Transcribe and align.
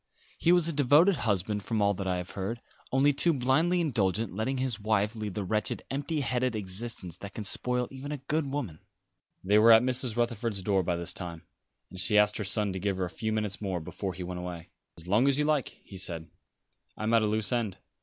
He 0.39 0.51
was 0.51 0.67
a 0.67 0.73
devoted 0.73 1.15
husband, 1.29 1.61
from 1.61 1.79
all 1.79 1.93
that 1.93 2.07
I 2.07 2.17
have 2.17 2.31
heard; 2.31 2.59
only 2.91 3.13
too 3.13 3.33
blindly 3.33 3.79
indulgent, 3.79 4.33
letting 4.33 4.57
his 4.57 4.79
wife 4.79 5.15
lead 5.15 5.35
the 5.35 5.43
wretched, 5.43 5.83
empty 5.91 6.21
headed 6.21 6.55
existence 6.55 7.17
that 7.17 7.35
can 7.35 7.43
spoil 7.43 7.87
even 7.91 8.11
a 8.11 8.17
good 8.17 8.49
woman." 8.49 8.79
They 9.43 9.59
were 9.59 9.71
at 9.71 9.83
Mrs. 9.83 10.17
Rutherford's 10.17 10.63
door 10.63 10.81
by 10.81 10.95
this 10.95 11.13
time, 11.13 11.43
and 11.91 11.99
she 11.99 12.17
asked 12.17 12.37
her 12.37 12.43
son 12.43 12.73
to 12.73 12.79
give 12.79 12.97
her 12.97 13.05
a 13.05 13.11
few 13.11 13.31
minutes 13.31 13.61
more 13.61 13.79
before 13.79 14.13
he 14.15 14.23
went 14.23 14.39
away. 14.39 14.69
"As 14.97 15.07
long 15.07 15.27
as 15.27 15.37
you 15.37 15.45
like," 15.45 15.77
he 15.83 15.97
said. 15.99 16.31
"I 16.97 17.03
am 17.03 17.13
at 17.13 17.21
a 17.21 17.27
loose 17.27 17.51
end. 17.51 17.77